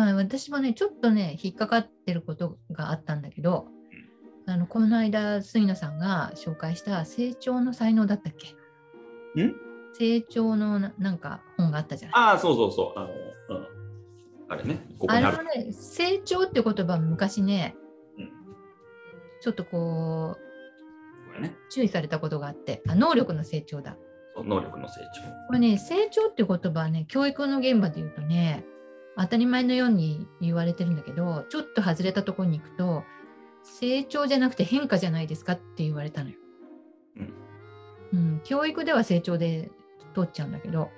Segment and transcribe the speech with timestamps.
[0.00, 3.66] まあ私もねちょっとね引っかかってることがあったんだけど、
[4.46, 8.32] あのこの間杉野さんが紹介した成長の才能だったっ
[9.34, 9.42] け？
[9.42, 9.54] ん？
[9.92, 12.14] 成長のななんか本があったじゃない？
[12.16, 12.98] ああ、そうそうそう。
[12.98, 13.66] あの、うん。
[14.48, 17.76] あれね、ここにあれはね成長って言葉昔ね、
[18.16, 18.30] うん。
[19.42, 20.38] ちょっとこ
[21.28, 23.98] これね、う注意されたことがあってあ能力の成長だ。
[24.42, 25.20] 能力の成長。
[25.48, 28.64] これね成長って言葉はね教育の現場で言うとね
[29.20, 33.04] 当たり前のように言われてるんだけどちょっと外れたところに行くと
[33.62, 36.36] 成長じゃなくて変化じゃないですかって言われたのよ。
[37.16, 37.34] うん
[38.12, 39.70] うん、教育では成長で
[40.14, 40.90] 通っちゃうんだけど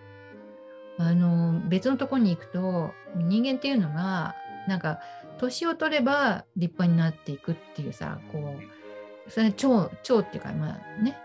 [0.98, 4.34] あの別のところに行くと人間っていうのが
[4.68, 5.00] なんか
[5.38, 8.56] 年を取れば立派になっていくっていうさこ
[9.26, 11.16] うそれは超超っていうかまあね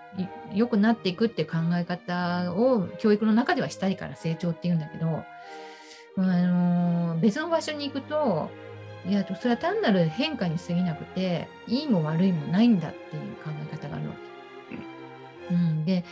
[0.53, 5.23] い良くなっていくっていう考え方を教育の中ではしたいから成長っていうんだけど、
[6.17, 8.49] あの別の場所に行くと
[9.05, 14.15] いやそれは単なる変化に過ぎなくていいも悪いもないんだっていう考え方があるわ
[15.49, 15.53] け。
[15.53, 16.03] うん、で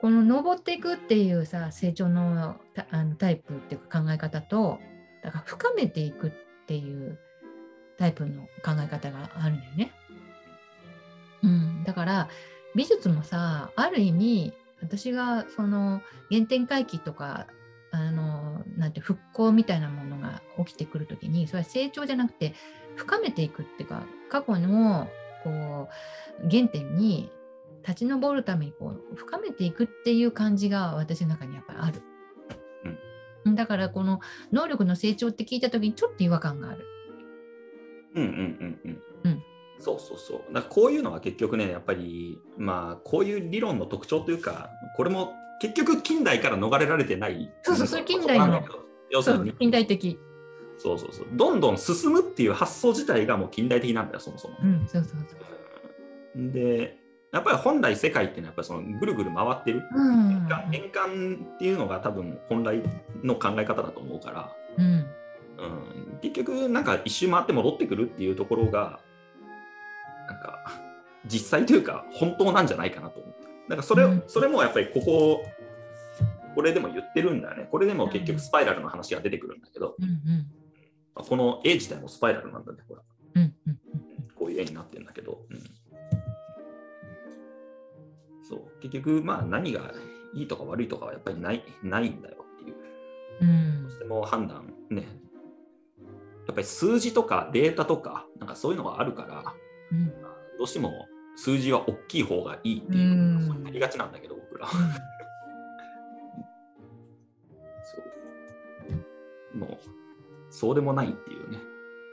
[0.00, 4.80] この登っていくっていうさ成長のタあのタイプっていうか考え方と
[5.22, 6.32] だから深めていくっ
[6.66, 7.18] ていう
[7.96, 9.92] タイプの考え方があるんだよね。
[11.42, 12.28] うん、だから
[12.74, 17.46] 美術もさある意味私がその原点回帰とか
[17.92, 18.31] あの
[18.82, 22.54] なんて復興みたいなものが起きてくるときにそれは成長じゃなくて
[22.96, 25.08] 深めていくっていうか過去の
[25.44, 25.88] こ
[26.40, 27.30] う原点に
[27.86, 32.02] 立ち上るためにこう深めていくっていう感じが私の中にやっぱりある。
[33.54, 34.20] だからこの
[34.52, 36.86] 能力の成長って聞いた時にちょっと違和感がある。
[38.14, 39.02] うんうんうんうん。
[39.24, 39.42] うん
[39.78, 40.54] そうそうそう。
[40.54, 47.52] だからこういうのは結局ね、やっぱり、まあ、こういう理論の特徴というか、これも結局近代から逃れられてない。
[47.62, 48.62] そうそうそれ近代の
[49.10, 50.18] 要するに、近代的。
[50.78, 51.26] そうそうそう。
[51.32, 54.56] どんどん進むっていう発想自体がもう近代的なんだよ、そもそも。
[54.62, 56.50] うん、そうそうそう。
[56.50, 56.98] で、
[57.32, 59.82] やっぱり本来世界っていうのはやっぱりそのぐるぐる回ってる。
[59.94, 60.48] うん。
[60.70, 62.82] 変換っていうのが多分本来
[63.22, 65.06] の考え方だと思うから、うん。
[65.58, 65.66] う
[66.16, 69.00] ん、結局なんか一周回って戻ってくるっていうところが
[70.26, 70.64] なんか
[71.26, 75.44] 実際というか本当なんじゃないかなと思ってだからそれ,、うんそれもやっぱりここ
[76.54, 80.08] これでも言ってるんだよねこれでも結局スパイラルの話が出てくるんだけど、うん。
[80.08, 81.24] うん。
[81.24, 83.02] この絵自体もスパイラルなんだねほら
[83.36, 83.54] うん。
[83.66, 83.78] うん。
[84.34, 85.58] こういう絵になってるんだけど、うん
[88.44, 89.92] そう結局まあ何が
[90.34, 92.76] いいとか悪いとかはやっぱりないないんだよっていう
[93.40, 95.02] うんどうしても判断ね、
[96.46, 99.54] やっぱり数字とかデータとか、なんかそういうのがあるから、
[99.90, 100.08] うん。
[100.58, 101.06] どうしても
[101.36, 104.66] 数字は大きい方がいいっていうう、んそうなりがちなんだけど、僕ら。
[104.68, 104.76] そ
[109.54, 109.58] う。
[109.58, 109.78] もう、
[110.50, 111.58] そうでもないっていうね。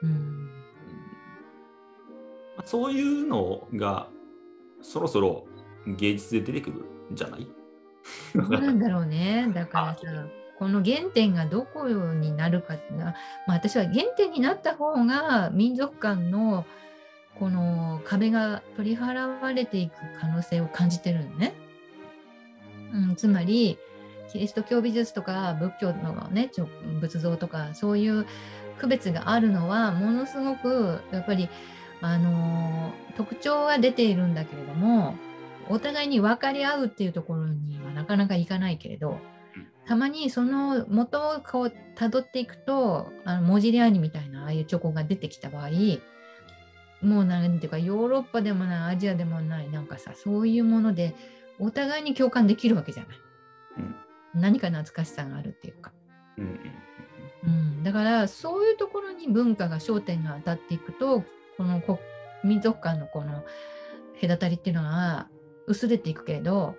[0.03, 0.09] うん。
[0.09, 0.49] うん
[2.57, 4.07] まあそういうのが、
[4.81, 5.45] そろそろ
[5.85, 6.77] 芸術で出てくる
[7.11, 7.47] んじゃない？
[8.35, 9.49] どうなんだろうね。
[9.53, 10.27] だからさ、
[10.57, 13.15] この原点がどこになるかっていうのは、
[13.47, 16.65] まあ、私は原点になった方が民族間の
[17.39, 21.53] この壁が取り払われていく可能性を感じてるのね。
[22.93, 23.77] うん、つまり
[24.31, 26.51] キリスト教美術とか仏教のね
[26.99, 28.25] 仏像とかそういう
[28.79, 31.49] 区別があるのはものすごくやっぱり
[32.01, 35.15] あの特徴は出ているんだけれども
[35.69, 39.19] お互いに分かり合うっていうところにはなかなかいかないけれど
[39.87, 45.69] たまにその元をこう辿っていくとあのモジリアーニみたいなああいうチョコが出てきた場合
[47.01, 51.15] もうなんていうかヨーロッパでもないアジアでもないなんかさそういうもので
[51.59, 53.17] お互いに共感できるわけじゃない。
[53.77, 53.95] うん
[54.35, 55.91] 何か懐かしさがあるっていうか。
[56.37, 56.59] うんうん
[57.41, 57.47] う
[57.79, 61.23] ん、だからそういうところに文化が焦点が当たっていくと
[61.57, 61.99] このこ
[62.43, 63.43] 民族間のこの
[64.21, 65.29] 隔たりっていうのが
[65.65, 66.75] 薄れていくけれど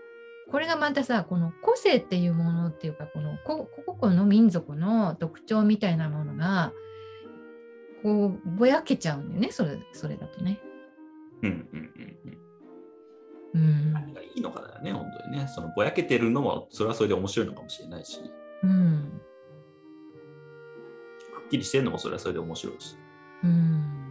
[0.51, 6.73] これがまたさこの個性っていうものっていうかこのこ個々の民族の特徴みたいなものが
[8.03, 10.61] こうぼやけちゃうんだよねそれそれだとね。
[11.43, 12.11] うんうんうん
[13.55, 15.49] うんうん何がいいのかだよね、本当にね。
[15.49, 18.21] そのぼやけてるのも、それはそれで面白いのかもしれないし、
[18.63, 19.21] うん
[21.35, 22.97] くっきりしてるのもそれはそれで面白いし。
[23.43, 24.11] うん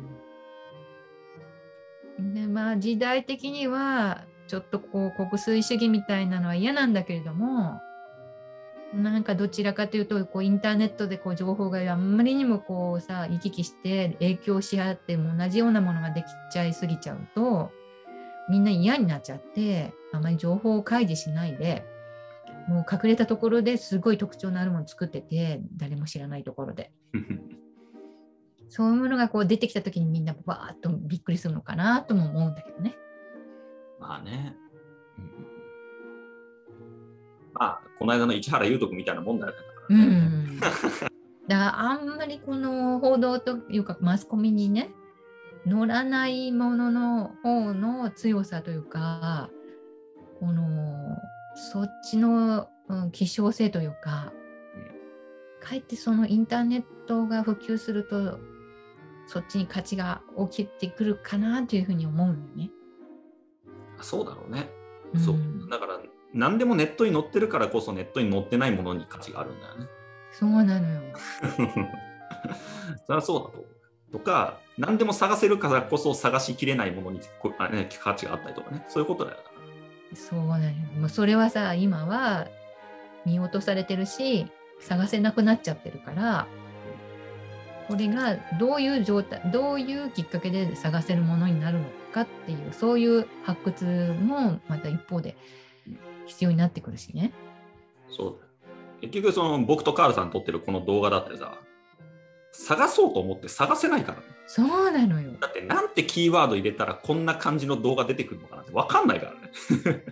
[2.33, 7.79] でまあ時代的にはちょっとこう国粋主義みたいなのは嫌なんだけれども
[8.93, 17.71] なんかどちらかというとこうインターネットでこう情報があんまりにもこうさ行き来して影響し合っても同じようなものができちゃいすぎちゃうと
[18.49, 21.85] みんな嫌になっちゃってあまり情報を開示しないで
[22.67, 26.91] もう隠れたところですごい特徴のあるものを作ってて誰も知らないところで。
[28.71, 32.95] そういうものがこう出てきた時にみんなわーっとびっくりするのかなとも思うんだけどね。
[33.99, 34.55] まあね。
[37.59, 39.57] うんまあ、この間の市原優斗君みたいなもんだよね。
[39.89, 39.93] う。
[39.95, 40.73] ん、だか
[41.47, 44.91] らあんまりこの報道というかマスコミにね
[45.65, 49.49] 乗らないものの方の強さというか
[50.39, 51.17] この
[51.71, 54.31] そっちの、うん、希少性というか
[55.59, 58.39] かえってそのインターネットが普及すると
[59.27, 60.21] そっちに価値が
[60.51, 62.71] 起きてくるかなというふうに思うのね。
[64.01, 64.69] そうだろうね。
[65.13, 65.37] うんそう。
[65.69, 65.99] だから、
[66.33, 69.87] 何でもネットに載ってるからこそネットに載ってないものに価値があるんだよね。
[70.31, 71.01] そうなのよ。
[73.05, 73.65] それはそうだと思う。
[74.11, 77.19] とか、何でも探せるからこそ探しきれないものに
[78.01, 78.85] 価値があったりとかね。
[78.87, 79.37] そういうことだよ。
[80.13, 80.71] そうなのよ。
[80.97, 82.47] もうそれはさ今は
[83.25, 84.47] 見落とされてるし
[84.79, 86.47] 探せなくなっちゃってるから
[87.87, 95.35] これがどういう状態どういうきっかけで探せるものになるのかっていうそういう発掘もまた一方で
[96.29, 97.33] 必要になってくるしね。
[98.09, 99.01] そう。
[99.01, 101.57] 結局、その僕とカールさん撮ってるこの動画だってさ、
[102.51, 104.23] 探そうと思って探せないからね。
[104.47, 105.31] そうなのよ。
[105.39, 110.03] だって、なんてキーワード入れたらこんな感じの動画出てくるのかなって分かんないからね。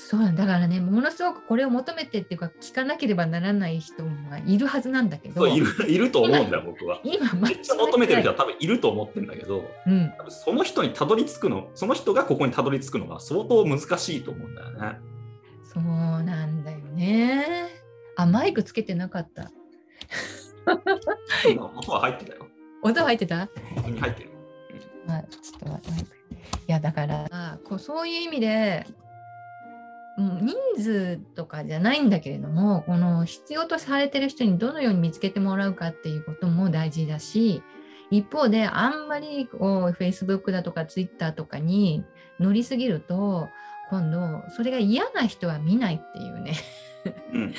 [0.00, 7.00] そうなんだからねものすごくこれを求めてっていうか聞かなければならない人がいるはずなんだけどそういるいると思うんだよ、僕は。
[7.02, 9.68] 今めっちゃ求めてる人じは多分いると思ってるんだけど。
[9.86, 15.00] うん多分その人にたどり着くの、その人がここにたどり着くのが相当難しいと思うんだよね。
[15.78, 17.68] そうなんだよね。
[18.16, 19.52] あ、マイクつけてなかった。
[21.48, 22.48] 今音は入ってたよ。
[22.82, 23.46] 音入ってた？
[23.76, 24.30] 普通に入ってる。
[25.08, 26.02] あちょっと待って。
[26.02, 26.06] い
[26.66, 28.86] や、だから、こうそういう意味で、
[30.18, 37.62] うん人数とかじゃないんだけれども、この必要とされてる人にどのように見つけてもらうかっていうことも大事だし、
[38.10, 42.04] 一方であんまりこう Facebook だとか Twitter とかに
[42.40, 43.48] 乗りすぎると、
[43.90, 46.54] 今度それが嫌な人は見ないっていうね。
[47.32, 47.54] うんうんうん、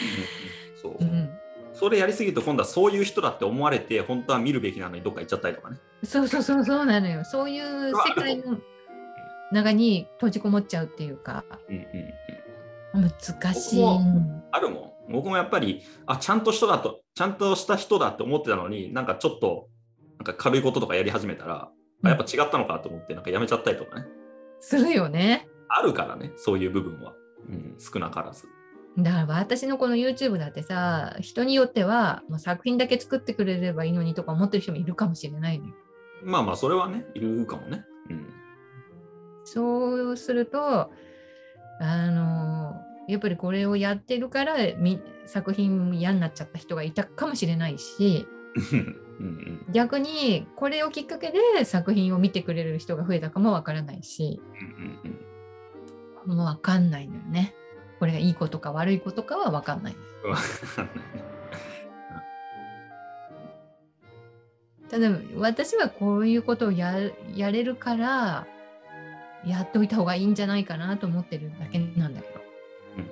[0.81, 1.03] そうう。
[1.03, 1.29] ん、
[1.73, 5.77] それやりすぎると今度はそういう人だって思われて本当は見るべきなのにどっか行っちゃったりとかね。
[6.03, 7.23] そうそうそうそうなのよ。
[7.23, 8.57] そういう世界の
[9.51, 12.13] 中に閉じこもっちゃうっていうか、うんうんうん
[12.91, 13.81] 難しい。
[13.81, 14.01] 僕
[14.51, 15.13] あるもん。
[15.13, 19.67] 僕もやっぱりあちゃんと人だとちゃんとした人だって思ってたのになんかちょっと
[20.17, 21.69] なんか軽いこととかやり始めたら、
[22.03, 24.05] あやっぱ違ったのかと思ってなんかやめちゃったりとかね。
[24.59, 25.47] するよね。
[25.69, 27.13] あるからねそういう部分は、
[27.47, 28.47] うん、少なからず。
[28.97, 35.73] だから私のこの YouTube だってさ、人によってはもう作品だけ作ってくれればいいのにとか思ってる人もいるかもしれないのよ。
[36.23, 37.85] まあまあそれはねいるかもね。
[38.09, 38.27] うん。
[39.45, 40.91] そうすると、
[41.79, 42.75] あの、
[43.07, 48.27] やっぱりこれをやってるからみ作品嫌になっちゃった人がいたかもしれないし、
[48.73, 48.87] うん
[49.19, 49.65] うん。
[49.71, 54.41] 逆にこれをきっかけで作品を見てくれる人が増えたかもわからないし、
[55.05, 55.28] うんうん
[56.35, 57.55] もうわかんないのよね。
[57.99, 59.93] これがいいことか悪いことかはわかんない。
[59.93, 59.99] うん
[64.89, 66.95] ただ私はこういうことをや
[67.35, 68.47] やれるから
[69.45, 72.41] やっておいた方がいいんじゃないかなと思ってるだけなんだけど。
[72.97, 73.09] うんうん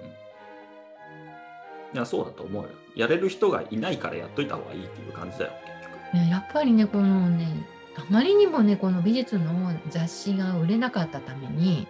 [1.94, 2.70] いやそうだと思うよ。
[2.96, 6.14] やれる人がいないからやっといた方がいいっていう感じだよ結局。
[6.16, 7.66] ねやっぱりねこのね
[7.96, 11.88] あまりにもねこの美術の雑誌が売れなかったために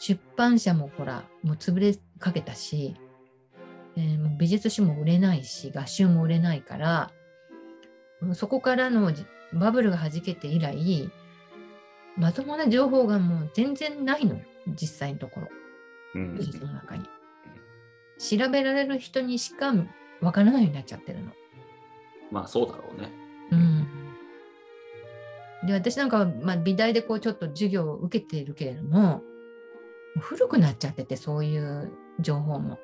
[0.00, 2.96] 出版社もほらもう潰れかけたし、
[3.96, 7.10] えーもう美術誌も売れないし画集も売れないから
[8.32, 11.10] そこからのじバブルがはじけて以来
[12.16, 15.48] まともな情報がもう全然ないのよ実際のところ
[16.14, 17.04] うん美術の中に。
[18.18, 19.72] 調べられる人にしか
[20.20, 21.32] わからないようになっちゃってるの。
[22.30, 23.10] まあそうだろうね。
[23.50, 23.86] うん
[25.66, 29.22] で私なんかは、まあ、美大でこうちょっと授業を受けているけれども
[30.18, 32.78] 古くなっちゃっててそういう情報も。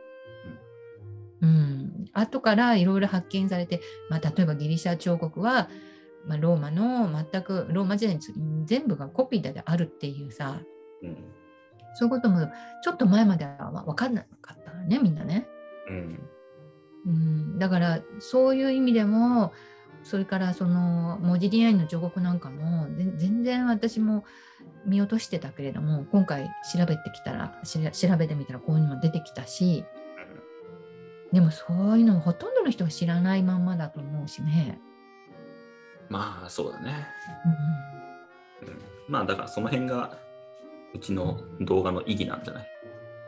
[1.42, 5.68] うん、後からいろいろ発見されて、まあ、例えばギリシャ彫刻は、
[6.26, 8.32] まあ、ローマの全くローマ時代につ
[8.64, 10.60] 全部がコピーであるっていうさ。
[11.02, 11.16] うん。
[11.98, 12.50] そういうことも
[12.82, 15.46] ちょっと前までは分かんなかったねみんなね。
[15.88, 16.28] うん。
[17.06, 19.52] うん、だからそういう意味でも
[20.06, 24.24] それからその文字 DI の彫刻なんかもぜ全然私も
[24.86, 29.84] 見落としてたけれども今回調べてきたらしら調べてみたらこういうのも出てきたし
[31.32, 34.78] でもそういうのほとんどの人は知らないまんまだと思うしね。
[36.08, 37.06] まあそうだね。
[38.62, 40.18] うんうんまあだからその辺が
[40.94, 42.66] うちの動画の意義なんじゃない？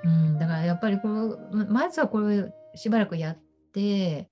[0.05, 3.39] うん、だからやっぱりこのままずはこれしばらくやっ
[3.73, 4.31] て、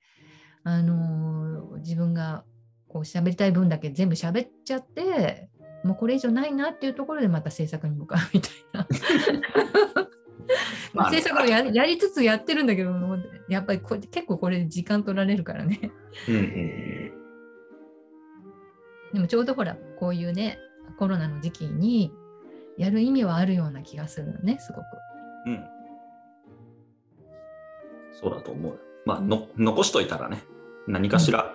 [0.66, 2.42] あのー自分が
[2.88, 5.48] こう喋りたい分だけ全部喋っちゃって
[5.84, 8.88] もうこれ以上ないなっていうところでまた制作に向かうみたいな。
[10.92, 12.92] まあ制作をややりつつやってるんだけど
[13.48, 15.92] やっぱりこ結構これ時間取られるからね。
[16.28, 17.12] うんうん
[19.12, 20.58] でもちょうどほらこういうね
[20.98, 22.12] コロナの時期に
[22.76, 24.84] やる意味はあるような気がするのねすごく。
[25.46, 25.52] うん。
[25.52, 25.64] うん。
[28.12, 28.78] そうだと思うよ。
[29.04, 30.42] まあの、残しといたらね、
[30.86, 31.54] 何かしら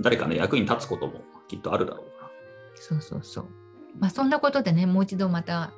[0.00, 2.30] 誰かの役に立つこともきっとあるだろうから。
[2.74, 3.46] そうそうそう。
[3.98, 5.72] まあそんなことでねもう一度またあ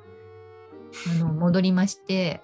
[1.19, 2.41] の戻りまして